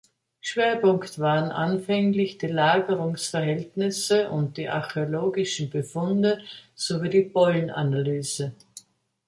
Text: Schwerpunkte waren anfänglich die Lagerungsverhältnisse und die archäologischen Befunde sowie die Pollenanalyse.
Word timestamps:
Schwerpunkte 0.39 1.21
waren 1.21 1.51
anfänglich 1.51 2.39
die 2.39 2.47
Lagerungsverhältnisse 2.47 4.31
und 4.31 4.57
die 4.57 4.67
archäologischen 4.67 5.69
Befunde 5.69 6.39
sowie 6.73 7.09
die 7.09 7.21
Pollenanalyse. 7.21 8.51